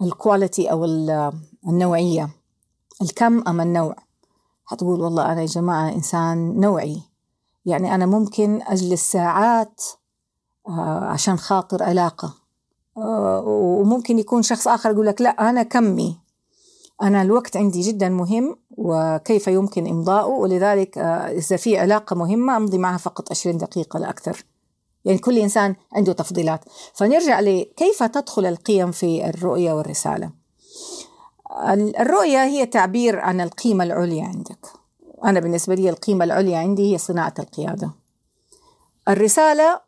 الكواليتي 0.02 0.72
أو 0.72 0.86
النوعية؟ 1.68 2.30
الكم 3.02 3.48
أم 3.48 3.62
النوع؟ 3.62 3.96
حتقول 4.66 5.02
والله 5.02 5.32
أنا 5.32 5.42
يا 5.42 5.46
جماعة 5.46 5.90
إنسان 5.90 6.60
نوعي. 6.60 7.02
يعني 7.66 7.96
أنا 7.96 8.06
ممكن 8.06 8.62
أجلس 8.62 9.12
ساعات 9.12 9.82
عشان 11.02 11.38
خاطر 11.38 11.84
علاقة. 11.84 12.34
وممكن 13.46 14.20
يكون 14.20 14.42
شخص 14.42 14.68
آخر 14.68 14.92
يقول 14.92 15.06
لك 15.06 15.22
لا 15.22 15.50
أنا 15.50 15.64
كمي. 15.64 16.18
أنا 17.02 17.22
الوقت 17.22 17.58
عندي 17.58 17.82
جدا 17.82 18.10
مهم 18.10 18.56
وكيف 18.78 19.48
يمكن 19.48 19.88
إمضاؤه؟ 19.88 20.30
ولذلك 20.30 20.98
إذا 20.98 21.58
في 21.58 21.78
علاقة 21.78 22.16
مهمة 22.16 22.58
أمضي 22.58 22.78
معها 22.78 22.98
فقط 22.98 23.32
20 23.32 23.58
دقيقة 23.58 24.00
لا 24.00 24.10
أكثر. 24.10 24.46
يعني 25.06 25.18
كل 25.18 25.38
إنسان 25.38 25.76
عنده 25.94 26.14
تفضيلات. 26.14 26.66
فنرجع 26.94 27.40
لكيف 27.40 28.04
تدخل 28.04 28.46
القيم 28.46 28.92
في 28.92 29.30
الرؤية 29.30 29.74
والرسالة؟ 29.74 30.32
الرؤية 32.00 32.44
هي 32.44 32.66
تعبير 32.66 33.20
عن 33.20 33.42
القيمة 33.42 33.84
العليا 33.84 34.24
عندك. 34.24 34.68
أنا 35.24 35.40
بالنسبة 35.40 35.76
لي 35.76 35.90
القيمة 35.90 36.26
العليا 36.26 36.58
عندي 36.58 36.94
هي 36.94 36.98
صناعة 36.98 37.34
القيادة. 37.40 37.92
الرسالة 39.08 39.82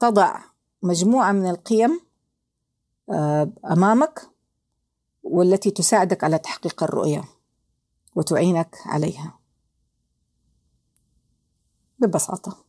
تضع 0.00 0.38
مجموعة 0.82 1.32
من 1.32 1.50
القيم 1.50 2.00
أمامك 3.70 4.22
والتي 5.22 5.70
تساعدك 5.70 6.24
على 6.24 6.38
تحقيق 6.38 6.82
الرؤية 6.82 7.24
وتعينك 8.14 8.76
عليها. 8.86 9.38
ببساطة. 11.98 12.65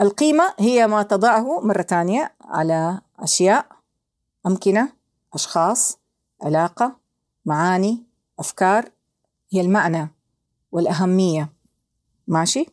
القيمة 0.00 0.54
هي 0.58 0.86
ما 0.86 1.02
تضعه 1.02 1.60
مرة 1.60 1.82
ثانية 1.82 2.32
على 2.44 3.00
أشياء 3.18 3.66
أمكنة 4.46 4.92
أشخاص 5.34 5.98
علاقة 6.42 6.96
معاني 7.44 8.02
أفكار 8.38 8.84
هي 9.52 9.60
المعنى 9.60 10.08
والأهمية. 10.72 11.52
ماشي؟ 12.28 12.66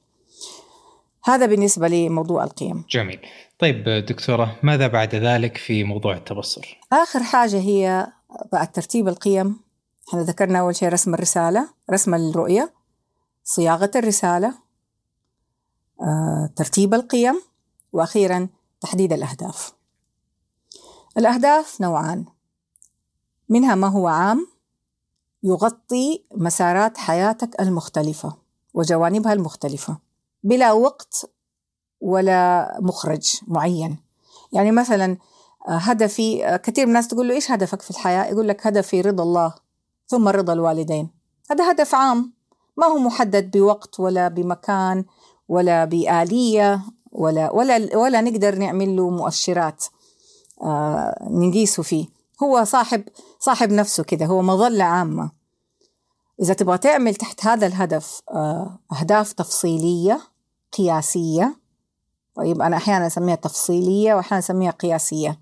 هذا 1.23 1.45
بالنسبة 1.45 1.87
لموضوع 1.87 2.43
القيم. 2.43 2.85
جميل. 2.89 3.19
طيب 3.59 3.83
دكتورة 3.89 4.59
ماذا 4.63 4.87
بعد 4.87 5.15
ذلك 5.15 5.57
في 5.57 5.83
موضوع 5.83 6.17
التبصر؟ 6.17 6.79
آخر 6.93 7.23
حاجة 7.23 7.59
هي 7.59 8.07
بعد 8.51 8.71
ترتيب 8.71 9.07
القيم. 9.07 9.59
إحنا 10.09 10.21
ذكرنا 10.21 10.59
أول 10.59 10.75
شيء 10.75 10.89
رسم 10.89 11.13
الرسالة 11.13 11.69
رسم 11.91 12.13
الرؤية 12.13 12.73
صياغة 13.43 13.91
الرسالة 13.95 14.53
ترتيب 16.55 16.93
القيم 16.93 17.41
وأخيرا 17.93 18.49
تحديد 18.81 19.13
الأهداف. 19.13 19.73
الأهداف 21.17 21.81
نوعان. 21.81 22.25
منها 23.49 23.75
ما 23.75 23.87
هو 23.87 24.07
عام 24.07 24.47
يغطي 25.43 26.23
مسارات 26.35 26.97
حياتك 26.97 27.61
المختلفة 27.61 28.37
وجوانبها 28.73 29.33
المختلفة 29.33 29.97
بلا 30.43 30.71
وقت 30.71 31.29
ولا 32.01 32.71
مخرج 32.81 33.39
معين. 33.47 33.97
يعني 34.53 34.71
مثلا 34.71 35.17
هدفي 35.67 36.59
كثير 36.63 36.85
من 36.85 36.91
الناس 36.91 37.07
تقول 37.07 37.27
له 37.27 37.35
إيش 37.35 37.51
هدفك 37.51 37.81
في 37.81 37.91
الحياة؟ 37.91 38.25
يقول 38.25 38.47
لك 38.47 38.67
هدفي 38.67 39.01
رضا 39.01 39.23
الله 39.23 39.55
ثم 40.07 40.27
رضا 40.27 40.53
الوالدين. 40.53 41.09
هذا 41.51 41.71
هدف 41.71 41.95
عام 41.95 42.33
ما 42.77 42.85
هو 42.85 42.97
محدد 42.97 43.57
بوقت 43.57 43.99
ولا 43.99 44.27
بمكان 44.27 45.05
ولا 45.49 45.85
بآلية 45.85 46.81
ولا 47.11 47.51
ولا 47.51 47.97
ولا 47.97 48.21
نقدر 48.21 48.55
نعمل 48.55 48.95
له 48.95 49.09
مؤشرات 49.09 49.85
آه 50.61 51.27
نقيسه 51.31 51.83
فيه. 51.83 52.05
هو 52.43 52.63
صاحب 52.63 53.03
صاحب 53.39 53.71
نفسه 53.71 54.03
كذا 54.03 54.25
هو 54.25 54.41
مظلة 54.41 54.83
عامة. 54.83 55.31
إذا 56.41 56.53
تبغى 56.53 56.77
تعمل 56.77 57.15
تحت 57.15 57.45
هذا 57.45 57.67
الهدف 57.67 58.21
آه 58.29 58.79
أهداف 58.99 59.33
تفصيلية 59.33 60.21
قياسية 60.77 61.55
طيب 62.35 62.61
أنا 62.61 62.77
أحيانا 62.77 63.07
أسميها 63.07 63.35
تفصيلية 63.35 64.13
وأحيانا 64.13 64.39
أسميها 64.39 64.71
قياسية. 64.71 65.39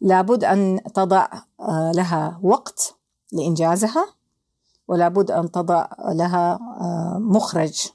لابد 0.00 0.44
أن 0.44 0.80
تضع 0.94 1.28
آه 1.60 1.92
لها 1.94 2.40
وقت 2.42 2.94
لإنجازها 3.32 4.06
ولابد 4.88 5.30
أن 5.30 5.50
تضع 5.50 5.88
لها 6.08 6.52
آه 6.80 7.18
مخرج. 7.20 7.88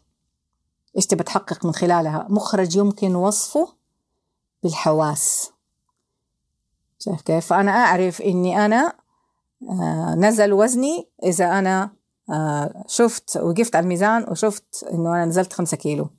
إيش 0.98 1.06
تبى 1.06 1.24
تحقق 1.24 1.66
من 1.66 1.72
خلالها؟ 1.72 2.28
مخرج 2.30 2.76
يمكن 2.76 3.16
وصفه 3.16 3.68
بالحواس. 4.64 5.52
شايف 7.00 7.22
كيف؟ 7.22 7.46
فأنا 7.46 7.72
أعرف 7.72 8.22
إني 8.22 8.66
أنا 8.66 8.94
آه 9.70 10.16
نزل 10.16 10.54
وزني 10.54 11.10
إذا 11.24 11.60
أنا 11.60 11.90
آه 12.30 12.84
شفت 12.88 13.38
وقفت 13.38 13.76
على 13.76 13.84
الميزان 13.84 14.26
وشفت 14.32 14.86
إنه 14.92 15.10
أنا 15.10 15.26
نزلت 15.26 15.54
خمسة 15.54 15.78
كيلو. 15.78 16.10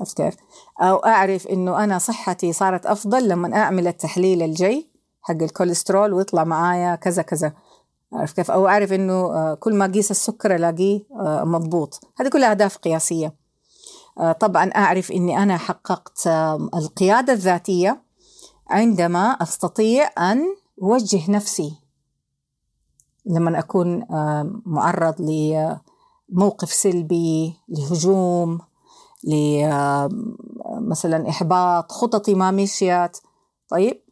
عرفت 0.00 0.16
كيف؟ 0.16 0.36
أو 0.80 0.96
أعرف 0.96 1.46
إنه 1.46 1.84
أنا 1.84 1.98
صحتي 1.98 2.52
صارت 2.52 2.86
أفضل 2.86 3.28
لما 3.28 3.56
أعمل 3.56 3.86
التحليل 3.86 4.42
الجي 4.42 4.90
حق 5.22 5.42
الكوليسترول 5.42 6.12
ويطلع 6.12 6.44
معايا 6.44 6.94
كذا 6.94 7.22
كذا. 7.22 7.52
عرفت 8.12 8.36
كيف؟ 8.36 8.50
أو 8.50 8.68
أعرف 8.68 8.92
إنه 8.92 9.54
كل 9.54 9.74
ما 9.74 9.84
أقيس 9.84 10.10
السكر 10.10 10.54
ألاقيه 10.54 11.02
مضبوط. 11.44 12.00
هذه 12.20 12.28
كلها 12.28 12.50
أهداف 12.50 12.76
قياسية. 12.76 13.45
طبعا 14.40 14.70
أعرف 14.76 15.12
إني 15.12 15.42
أنا 15.42 15.56
حققت 15.56 16.26
القيادة 16.74 17.32
الذاتية 17.32 18.02
عندما 18.68 19.28
أستطيع 19.28 20.10
أن 20.32 20.56
أوجه 20.82 21.30
نفسي 21.30 21.74
لما 23.26 23.58
أكون 23.58 24.06
معرض 24.66 25.14
لموقف 25.20 26.72
سلبي 26.72 27.56
لهجوم 27.68 28.58
مثلا 30.80 31.28
إحباط 31.28 31.92
خططي 31.92 32.34
ما 32.34 32.50
مشيت. 32.50 33.16
طيب 33.68 34.02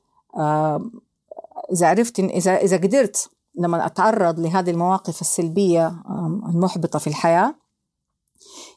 إذا 1.72 1.88
عرفت 1.88 2.18
إذا 2.20 2.56
إذا 2.56 2.76
قدرت 2.76 3.30
لما 3.58 3.86
أتعرض 3.86 4.40
لهذه 4.40 4.70
المواقف 4.70 5.20
السلبية 5.20 6.02
المحبطة 6.48 6.98
في 6.98 7.06
الحياة 7.06 7.54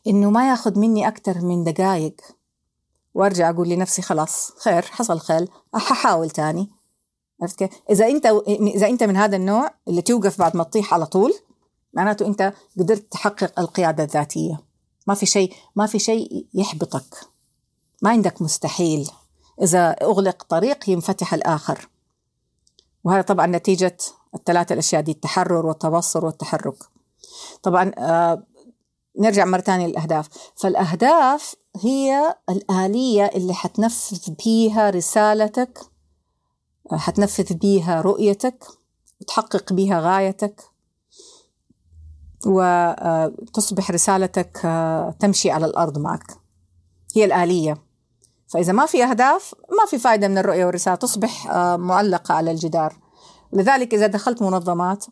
إنه 0.08 0.30
ما 0.30 0.50
ياخذ 0.50 0.80
مني 0.80 1.08
أكثر 1.08 1.42
من 1.42 1.64
دقائق 1.64 2.22
وأرجع 3.14 3.50
أقول 3.50 3.70
لنفسي 3.70 4.02
خلاص 4.02 4.52
خير 4.64 4.82
حصل 4.82 5.20
خير 5.20 5.48
ححاول 5.74 6.30
تاني. 6.30 6.70
عرفت 7.42 7.60
كيف؟ 7.60 7.70
إذا 7.90 8.08
أنت 8.08 8.26
إذا 8.48 8.88
أنت 8.88 9.04
من 9.04 9.18
هذا 9.18 9.36
النوع 9.36 9.72
اللي 9.88 10.02
توقف 10.02 10.40
بعد 10.40 10.58
ما 10.58 10.64
تطيح 10.64 10.94
على 10.94 11.06
طول 11.06 11.34
معناته 11.94 12.26
أنت 12.26 12.54
قدرت 12.80 13.12
تحقق 13.12 13.60
القيادة 13.60 14.04
الذاتية. 14.04 14.60
ما 15.08 15.14
في 15.14 15.26
شيء 15.26 15.54
ما 15.76 15.86
في 15.86 16.00
شيء 16.00 16.48
يحبطك. 16.54 17.16
ما 18.02 18.10
عندك 18.10 18.42
مستحيل. 18.42 19.10
إذا 19.62 19.90
أغلق 19.90 20.44
طريق 20.44 20.90
ينفتح 20.90 21.34
الآخر. 21.34 21.90
وهذا 23.04 23.22
طبعا 23.22 23.48
نتيجة 23.48 23.98
الثلاثة 24.36 24.74
الأشياء 24.74 25.02
دي 25.02 25.12
التحرر 25.12 25.66
والتبصر 25.66 26.26
والتحرك. 26.26 26.84
طبعا 27.64 27.92
آه 27.98 28.44
نرجع 29.20 29.46
مرة 29.46 29.62
ثانية 29.62 29.88
للأهداف. 29.88 30.28
فالأهداف 30.56 31.56
هي 31.82 32.36
الآلية 32.50 33.26
اللي 33.26 33.54
حتنفذ 33.54 34.32
بيها 34.46 34.90
رسالتك 34.90 35.80
حتنفذ 36.92 37.54
بيها 37.54 38.02
رؤيتك 38.02 38.64
وتحقق 39.22 39.74
بيها 39.74 40.00
غايتك 40.00 40.62
وتصبح 42.46 43.92
رسالتك 43.92 44.58
تمشي 45.20 45.52
على 45.52 45.66
الأرض 45.66 45.98
معك. 45.98 46.38
هي 47.16 47.26
الآلية. 47.26 47.78
فإذا 48.48 48.74
ما 48.74 48.86
في 48.86 49.04
أهداف 49.04 49.54
ما 49.70 49.90
في 49.90 49.98
فائدة 49.98 50.28
من 50.28 50.38
الرؤية 50.38 50.66
والرسالة 50.66 50.96
تصبح 50.96 51.48
معلقة 51.76 52.34
على 52.34 52.52
الجدار. 52.52 52.98
لذلك 53.54 53.94
إذا 53.94 54.08
دخلت 54.08 54.42
منظمات 54.42 55.06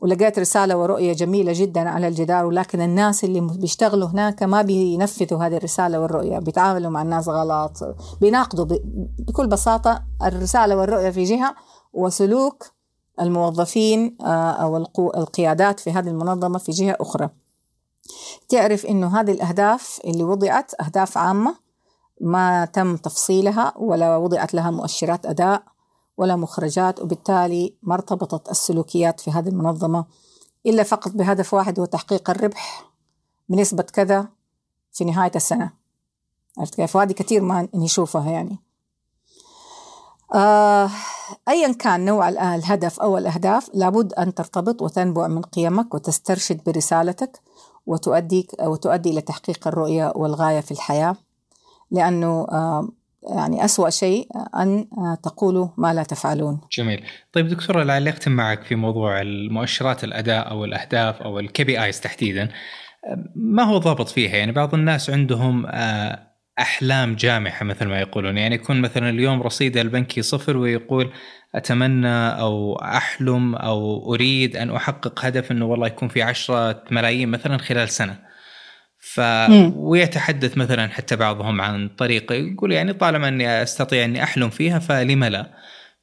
ولقيت 0.00 0.38
رسالة 0.38 0.76
ورؤية 0.76 1.12
جميلة 1.12 1.52
جدا 1.54 1.88
على 1.88 2.08
الجدار 2.08 2.46
ولكن 2.46 2.80
الناس 2.80 3.24
اللي 3.24 3.40
بيشتغلوا 3.40 4.08
هناك 4.08 4.42
ما 4.42 4.62
بينفذوا 4.62 5.46
هذه 5.46 5.56
الرسالة 5.56 6.00
والرؤية 6.00 6.38
بيتعاملوا 6.38 6.90
مع 6.90 7.02
الناس 7.02 7.28
غلط 7.28 7.96
بيناقضوا 8.20 8.78
بكل 9.18 9.46
بساطة 9.46 10.02
الرسالة 10.22 10.76
والرؤية 10.76 11.10
في 11.10 11.24
جهة 11.24 11.54
وسلوك 11.92 12.70
الموظفين 13.20 14.16
آه، 14.20 14.50
أو 14.50 14.76
القيادات 14.98 15.80
في 15.80 15.90
هذه 15.90 16.08
المنظمة 16.08 16.58
في 16.58 16.72
جهة 16.72 16.96
أخرى. 17.00 17.30
تعرف 18.48 18.86
أنه 18.86 19.20
هذه 19.20 19.30
الأهداف 19.30 20.00
اللي 20.04 20.22
وضعت 20.22 20.80
أهداف 20.80 21.18
عامة 21.18 21.54
ما 22.20 22.64
تم 22.64 22.96
تفصيلها 22.96 23.72
ولا 23.76 24.16
وضعت 24.16 24.54
لها 24.54 24.70
مؤشرات 24.70 25.26
أداء 25.26 25.62
ولا 26.18 26.36
مخرجات 26.36 27.00
وبالتالي 27.00 27.74
ما 27.82 27.94
ارتبطت 27.94 28.50
السلوكيات 28.50 29.20
في 29.20 29.30
هذه 29.30 29.48
المنظمة 29.48 30.04
إلا 30.66 30.82
فقط 30.82 31.12
بهدف 31.12 31.54
واحد 31.54 31.80
هو 31.80 31.84
تحقيق 31.84 32.30
الربح 32.30 32.92
بنسبة 33.48 33.82
كذا 33.82 34.28
في 34.92 35.04
نهاية 35.04 35.32
السنة. 35.36 35.70
عرفت 36.58 36.74
كيف؟ 36.74 36.96
وهذه 36.96 37.12
كثير 37.12 37.42
ما 37.42 37.68
نشوفها 37.74 38.30
يعني. 38.30 38.58
آه 40.34 40.90
أيا 41.48 41.72
كان 41.72 42.04
نوع 42.04 42.28
الهدف 42.28 43.00
أو 43.00 43.18
الأهداف 43.18 43.70
لابد 43.74 44.12
أن 44.12 44.34
ترتبط 44.34 44.82
وتنبع 44.82 45.26
من 45.26 45.42
قيمك 45.42 45.94
وتسترشد 45.94 46.64
برسالتك 46.66 47.40
وتؤدي 47.86 48.48
وتؤدي 48.60 49.10
إلى 49.10 49.20
تحقيق 49.20 49.68
الرؤية 49.68 50.12
والغاية 50.16 50.60
في 50.60 50.70
الحياة. 50.70 51.16
لأنه 51.90 52.46
آه 52.50 52.88
يعني 53.36 53.64
أسوأ 53.64 53.90
شيء 53.90 54.28
أن 54.56 54.86
تقولوا 55.22 55.68
ما 55.76 55.94
لا 55.94 56.02
تفعلون. 56.02 56.60
جميل. 56.72 57.04
طيب 57.32 57.48
دكتورة 57.48 57.82
لعلي 57.82 58.10
أختم 58.10 58.32
معك 58.32 58.62
في 58.62 58.74
موضوع 58.74 59.20
المؤشرات 59.20 60.04
الأداء 60.04 60.50
أو 60.50 60.64
الأهداف 60.64 61.22
أو 61.22 61.38
ال 61.38 61.64
KPIs 61.64 62.00
تحديدا 62.00 62.48
ما 63.36 63.62
هو 63.62 63.78
ضابط 63.78 64.08
فيها؟ 64.08 64.36
يعني 64.36 64.52
بعض 64.52 64.74
الناس 64.74 65.10
عندهم 65.10 65.66
آه، 65.66 66.28
أحلام 66.58 67.14
جامحة 67.14 67.64
مثل 67.64 67.86
ما 67.86 68.00
يقولون. 68.00 68.38
يعني 68.38 68.54
يكون 68.54 68.80
مثلا 68.80 69.10
اليوم 69.10 69.42
رصيده 69.42 69.80
البنكي 69.80 70.22
صفر 70.22 70.56
ويقول 70.56 71.10
أتمنى 71.54 72.28
أو 72.28 72.76
أحلم 72.76 73.54
أو 73.54 74.14
أريد 74.14 74.56
أن 74.56 74.70
أحقق 74.70 75.24
هدف 75.24 75.50
أنه 75.52 75.64
والله 75.64 75.86
يكون 75.86 76.08
في 76.08 76.22
عشرة 76.22 76.82
ملايين 76.90 77.28
مثلا 77.28 77.58
خلال 77.58 77.88
سنة. 77.88 78.27
ف 79.18 79.50
ويتحدث 79.76 80.58
مثلا 80.58 80.88
حتى 80.88 81.16
بعضهم 81.16 81.60
عن 81.60 81.88
طريقه 81.88 82.34
يقول 82.34 82.72
يعني 82.72 82.92
طالما 82.92 83.28
إني 83.28 83.62
أستطيع 83.62 84.04
إني 84.04 84.22
أحلم 84.22 84.50
فيها 84.50 84.78
فلم 84.78 85.24
لا. 85.24 85.50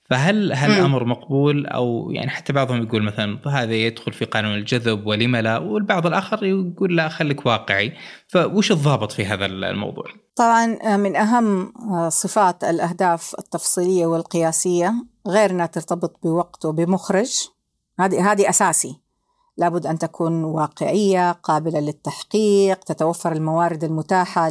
فهل 0.10 0.54
هل 0.54 0.72
الامر 0.72 1.06
مقبول؟ 1.06 1.66
أو 1.66 2.12
يعني 2.12 2.30
حتى 2.30 2.54
بعضهم 2.54 2.84
يقول 2.84 3.04
مثلا 3.04 3.40
هذا 3.48 3.74
يدخل 3.74 4.14
في 4.14 4.26
قانون 4.26 4.56
الجذب 4.56 5.08
ولم 5.08 5.36
لا. 5.36 5.58
والبعض 5.58 6.08
الآخر 6.08 6.46
يقول 6.46 6.98
لا 6.98 7.10
خليك 7.10 7.46
واقعي. 7.46 7.94
فوش 8.28 8.72
الضابط 8.72 9.12
في 9.12 9.26
هذا 9.26 9.46
الموضوع؟ 9.46 10.06
طبعا 10.36 10.78
آه، 10.84 10.98
من 10.98 11.16
أهم 11.16 11.74
آه، 11.92 12.10
صفات 12.10 12.64
الأهداف 12.64 13.36
التفصيلية 13.40 14.06
والقياسية 14.06 14.94
غير 15.28 15.50
إنها 15.50 15.66
ترتبط 15.66 16.20
بوقت 16.24 16.66
وبمخرج 16.66 17.32
هذه 18.00 18.32
هذه 18.32 18.50
أساسي. 18.50 19.05
لابد 19.58 19.88
أن 19.88 20.00
تكون 20.00 20.44
واقعية 20.44 21.32
قابلة 21.32 21.80
للتحقيق 21.80 22.80
تتوفر 22.80 23.32
الموارد 23.32 23.84
المتاحة 23.84 24.50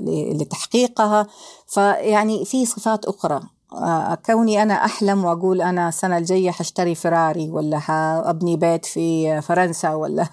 لتحقيقها. 0.00 1.26
فيعني 1.66 2.44
في 2.44 2.66
صفات 2.66 3.04
أخرى. 3.04 3.40
آه، 3.72 4.14
كوني 4.14 4.62
أنا 4.62 4.74
أحلم 4.84 5.24
وأقول 5.24 5.62
أنا 5.62 5.88
السنة 5.88 6.18
الجاية 6.18 6.50
حاشتري 6.50 6.94
فراري 6.94 7.50
ولا 7.50 7.78
حأبني 7.78 8.56
بيت 8.56 8.86
في 8.86 9.40
فرنسا 9.40 9.94
ولا 9.94 10.26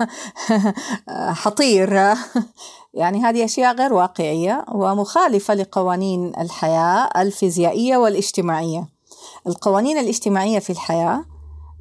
حطير. 1.42 2.16
يعني 2.94 3.24
هذه 3.24 3.46
أشياء 3.46 3.76
غير 3.76 3.94
واقعية 3.94 4.66
ومخالفة 4.72 5.54
لقوانين 5.54 6.32
الحياة 6.38 7.10
الفيزيائية 7.22 7.98
والاجتماعية. 7.98 8.88
القوانين 9.48 9.98
الاجتماعية 9.98 10.60
في 10.60 10.70
الحياة 10.70 11.26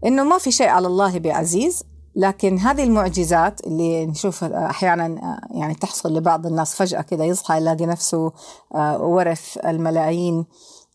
إنه 0.07 0.25
ما 0.25 0.39
في 0.39 0.51
شيء 0.51 0.69
على 0.69 0.87
الله 0.87 1.19
بعزيز 1.19 1.83
لكن 2.19 2.59
هذه 2.59 2.85
المعجزات 2.85 3.67
اللي 3.67 4.07
نشوفها 4.07 4.71
أحيانا 4.71 5.39
يعني 5.51 5.75
تحصل 5.75 6.17
لبعض 6.17 6.47
الناس 6.47 6.75
فجأة 6.75 7.01
كذا 7.01 7.25
يصحى 7.25 7.57
يلاقي 7.57 7.87
نفسه 7.87 8.33
آه، 8.75 9.03
ورث 9.03 9.59
الملايين 9.67 10.47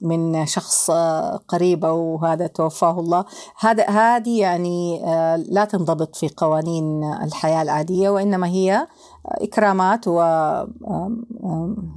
من 0.02 0.46
شخص 0.46 0.90
آه، 0.90 1.40
قريب 1.48 1.86
أو 1.86 2.18
هذا 2.18 2.48
توفاه 2.48 3.00
الله. 3.00 3.26
هذا 3.60 3.90
هذه 3.90 4.40
يعني 4.40 5.04
آه، 5.06 5.36
لا 5.36 5.66
تنضبط 5.66 6.16
في 6.16 6.30
قوانين 6.38 7.04
الحياة 7.04 7.62
العادية 7.62 8.10
وإنما 8.10 8.48
هي 8.48 8.88
إكرامات 9.26 10.08
و 10.08 10.20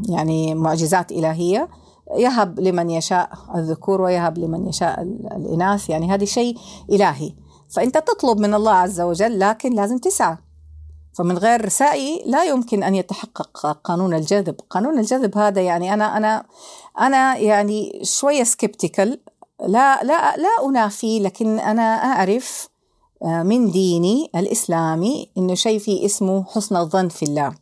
يعني 0.08 0.54
معجزات 0.54 1.12
إلهية. 1.12 1.68
يهب 2.16 2.60
لمن 2.60 2.90
يشاء 2.90 3.30
الذكور 3.54 4.00
ويهب 4.00 4.38
لمن 4.38 4.66
يشاء 4.66 5.02
الإناث. 5.36 5.90
يعني 5.90 6.10
هذا 6.10 6.24
شيء 6.24 6.56
إلهي. 6.90 7.45
فأنت 7.70 7.98
تطلب 7.98 8.38
من 8.38 8.54
الله 8.54 8.72
عز 8.72 9.00
وجل 9.00 9.38
لكن 9.38 9.72
لازم 9.72 9.98
تسعى. 9.98 10.36
فمن 11.14 11.38
غير 11.38 11.68
سعي 11.68 12.22
لا 12.26 12.44
يمكن 12.44 12.82
أن 12.82 12.94
يتحقق 12.94 13.80
قانون 13.84 14.14
الجذب، 14.14 14.56
قانون 14.70 14.98
الجذب 14.98 15.38
هذا 15.38 15.60
يعني 15.60 15.94
أنا 15.94 16.16
أنا 16.16 16.44
أنا 17.00 17.36
يعني 17.36 18.00
شوية 18.02 18.44
سكبتيكال 18.44 19.20
لا 19.60 20.02
لا 20.02 20.36
لا 20.36 20.68
أنافي 20.68 21.20
لكن 21.20 21.58
أنا 21.58 21.82
أعرف 21.82 22.68
آه، 23.22 23.42
من 23.42 23.70
ديني 23.70 24.30
الإسلامي 24.36 25.30
إنه 25.38 25.54
شيء 25.54 25.78
في 25.78 26.04
اسمه 26.04 26.44
حسن 26.44 26.76
الظن 26.76 27.08
في 27.08 27.22
الله. 27.22 27.54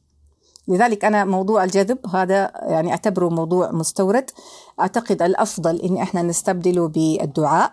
لذلك 0.68 1.04
أنا 1.04 1.24
موضوع 1.24 1.64
الجذب 1.64 1.98
هذا 2.06 2.52
يعني 2.62 2.90
أعتبره 2.90 3.28
موضوع 3.28 3.72
مستورد، 3.72 4.30
أعتقد 4.80 5.22
الأفضل 5.22 5.80
إن 5.80 5.96
إحنا 5.96 6.22
نستبدله 6.22 6.88
بالدعاء. 6.88 7.72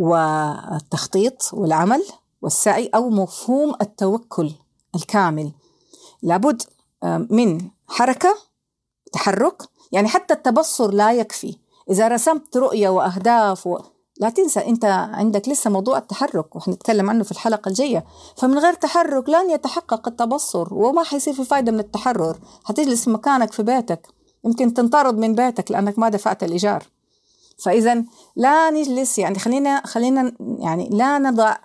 والتخطيط 0.00 1.50
والعمل 1.52 2.04
والسعي 2.42 2.90
أو 2.94 3.10
مفهوم 3.10 3.74
التوكل 3.80 4.52
الكامل. 4.94 5.52
لابد 6.22 6.62
من 7.30 7.70
حركة 7.88 8.36
تحرك 9.12 9.62
يعني 9.92 10.08
حتى 10.08 10.34
التبصر 10.34 10.90
لا 10.90 11.12
يكفي. 11.12 11.56
إذا 11.90 12.08
رسمت 12.08 12.56
رؤية 12.56 12.88
وأهداف 12.88 13.66
و... 13.66 13.78
لا 14.16 14.30
تنسى 14.30 14.60
أنت 14.60 14.84
عندك 14.84 15.48
لسه 15.48 15.70
موضوع 15.70 15.98
التحرك 15.98 16.56
وحنتكلم 16.56 17.10
عنه 17.10 17.24
في 17.24 17.32
الحلقة 17.32 17.68
الجاية. 17.68 18.04
فمن 18.36 18.58
غير 18.58 18.74
تحرك 18.74 19.28
لن 19.28 19.50
يتحقق 19.50 20.08
التبصر 20.08 20.74
وما 20.74 21.02
حيصير 21.02 21.34
في 21.34 21.44
فايدة 21.44 21.72
من 21.72 21.80
التحرر. 21.80 22.38
حتجلس 22.64 23.08
مكانك 23.08 23.52
في 23.52 23.62
بيتك. 23.62 24.08
يمكن 24.44 24.74
تنطرد 24.74 25.18
من 25.18 25.34
بيتك 25.34 25.70
لأنك 25.70 25.98
ما 25.98 26.08
دفعت 26.08 26.42
الإيجار. 26.42 26.84
فإذا 27.62 28.04
لا 28.36 28.70
نجلس 28.70 29.18
يعني 29.18 29.38
خلينا 29.38 29.86
خلينا 29.86 30.32
يعني 30.58 30.88
لا 30.88 31.18
نضع 31.18 31.56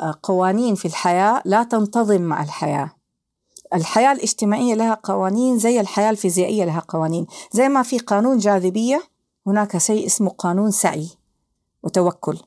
آه، 0.00 0.14
قوانين 0.22 0.74
في 0.74 0.88
الحياة 0.88 1.42
لا 1.44 1.62
تنتظم 1.62 2.22
مع 2.22 2.42
الحياة. 2.42 2.90
الحياة 3.74 4.12
الاجتماعية 4.12 4.74
لها 4.74 4.94
قوانين 5.02 5.58
زي 5.58 5.80
الحياة 5.80 6.10
الفيزيائية 6.10 6.64
لها 6.64 6.82
قوانين. 6.88 7.26
زي 7.52 7.68
ما 7.68 7.82
في 7.82 7.98
قانون 7.98 8.38
جاذبية 8.38 9.02
هناك 9.46 9.78
شيء 9.78 10.06
اسمه 10.06 10.30
قانون 10.30 10.70
سعي 10.70 11.08
وتوكل. 11.82 12.38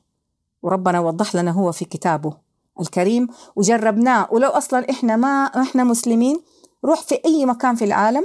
وربنا 0.62 1.00
وضح 1.00 1.34
لنا 1.34 1.50
هو 1.50 1.72
في 1.72 1.84
كتابه 1.84 2.32
الكريم. 2.80 3.28
وجربناه. 3.56 4.28
ولو 4.30 4.48
أصلا 4.48 4.90
إحنا 4.90 5.16
ما 5.16 5.44
إحنا 5.44 5.84
مسلمين 5.84 6.40
روح 6.84 7.00
في 7.00 7.20
أي 7.24 7.46
مكان 7.46 7.74
في 7.74 7.84
العالم 7.84 8.24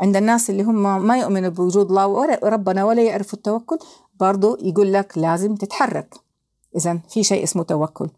عند 0.00 0.16
الناس 0.16 0.50
اللي 0.50 0.62
هم 0.62 1.02
ما 1.06 1.18
يؤمنوا 1.18 1.50
بوجود 1.50 1.86
الله 1.86 2.06
وربنا 2.06 2.84
ولا 2.84 3.02
يعرفوا 3.02 3.38
التوكل. 3.38 3.78
برضو 4.20 4.58
يقول 4.62 4.92
لك 4.92 5.18
لازم 5.18 5.54
تتحرك. 5.54 6.14
إذا 6.76 7.00
في 7.10 7.24
شيء 7.24 7.42
اسمه 7.42 7.62
توكل. 7.62 8.08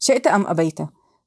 شئت 0.00 0.26
أم 0.26 0.46
أبيت؟ 0.46 0.78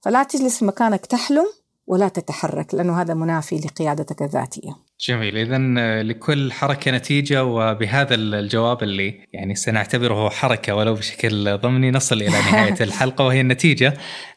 فلا 0.02 0.24
تجلس 0.24 0.60
في 0.60 0.66
مكانك 0.66 1.06
تحلم 1.06 1.46
ولا 1.88 2.08
تتحرك 2.08 2.74
لأنه 2.74 3.02
هذا 3.02 3.14
منافي 3.14 3.56
لقيادتك 3.56 4.22
الذاتية. 4.22 4.76
جميل. 5.00 5.38
اذا 5.38 5.58
لكل 6.04 6.52
حركة 6.52 6.92
نتيجة 6.92 7.44
وبهذا 7.46 8.16
الجواب 8.16 8.84
اللي 8.84 9.20
يعني 9.34 9.56
سنعتبره 9.56 10.30
حركة 10.30 10.76
ولو 10.76 10.94
بشكل 10.94 11.58
ضمني 11.58 11.92
نصل 11.92 12.16
إلى 12.16 12.30
نهاية 12.52 12.76
الحلقة 12.82 13.26
وهي 13.26 13.42
النتيجة. 13.42 13.94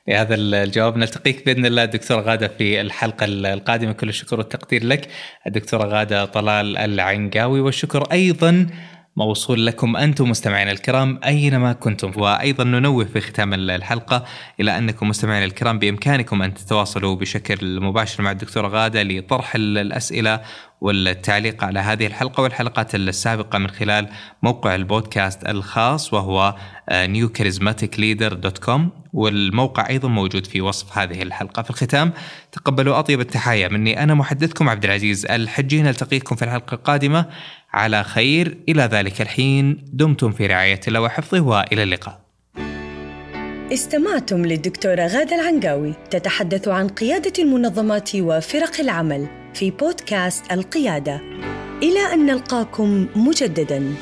لهذا 0.08 0.34
الجواب 0.34 0.96
نلتقيك 0.96 1.46
بإذن 1.46 1.66
الله 1.66 1.84
الدكتوره 1.84 2.20
غادة 2.20 2.48
في 2.48 2.80
الحلقة 2.80 3.24
القادمة. 3.28 3.92
كل 3.92 4.08
الشكر 4.08 4.38
والتقدير 4.38 4.84
لك. 4.84 5.08
الدكتورة 5.46 5.84
غادة 5.84 6.24
طلال 6.24 6.76
العنقاوي 6.76 7.60
والشكر 7.60 8.12
أيضا 8.12 8.66
موصول 9.18 9.66
لكم 9.66 9.96
أنتم 9.96 10.30
مستمعينا 10.30 10.72
الكرام 10.72 11.20
أينما 11.24 11.72
كنتم. 11.72 12.12
وأيضا 12.16 12.64
ننوه 12.64 13.04
في 13.04 13.20
ختام 13.20 13.54
الحلقة 13.54 14.24
إلى 14.60 14.78
أنكم 14.78 15.08
مستمعينا 15.08 15.44
الكرام 15.44 15.78
بإمكانكم 15.78 16.42
أن 16.42 16.54
تتواصلوا 16.54 17.16
بشكل 17.16 17.80
مباشر 17.80 18.22
مع 18.22 18.30
الدكتوره 18.30 18.68
غادة 18.68 19.02
لطرح 19.02 19.54
الأسئلة 19.54 20.40
والتعليق 20.80 21.64
على 21.64 21.80
هذه 21.80 22.06
الحلقة 22.06 22.42
والحلقات 22.42 22.94
السابقة 22.94 23.58
من 23.58 23.70
خلال 23.70 24.08
موقع 24.42 24.74
البودكاست 24.74 25.48
الخاص 25.48 26.14
وهو 26.14 26.54
newcharismaticleader.com 26.90 28.80
والموقع 29.12 29.88
أيضا 29.88 30.08
موجود 30.08 30.46
في 30.46 30.60
وصف 30.60 30.98
هذه 30.98 31.22
الحلقة. 31.22 31.62
في 31.62 31.70
الختام 31.70 32.12
تقبلوا 32.52 32.98
أطيب 32.98 33.20
التحايا 33.20 33.68
مني. 33.68 34.02
أنا 34.02 34.14
محدثكم 34.14 34.68
عبد 34.68 34.84
العزيز 34.84 35.26
الحجي. 35.26 35.82
نلتقيكم 35.82 36.36
في 36.36 36.44
الحلقة 36.44 36.74
القادمة. 36.74 37.26
على 37.72 38.04
خير. 38.04 38.58
إلى 38.68 38.82
ذلك 38.82 39.20
الحين 39.20 39.84
دمتم 39.92 40.32
في 40.32 40.46
رعاية 40.46 40.80
الله 40.88 41.00
وحفظه 41.00 41.40
وإلى 41.40 41.82
اللقاء. 41.82 42.20
استمعتم 43.72 44.46
للدكتورة 44.46 45.06
غادة 45.06 45.36
العنقاوي 45.36 45.94
تتحدث 46.10 46.68
عن 46.68 46.88
قيادة 46.88 47.32
المنظمات 47.38 48.10
وفرق 48.14 48.80
العمل 48.80 49.26
في 49.54 49.70
بودكاست 49.70 50.52
القيادة. 50.52 51.20
إلى 51.82 52.14
أن 52.14 52.26
نلقاكم 52.26 53.06
مجدداً. 53.16 53.94